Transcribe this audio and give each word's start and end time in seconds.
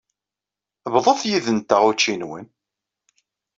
Bḍut 0.93 1.21
yid-nteɣ 1.29 1.81
učči-nwen. 1.89 2.45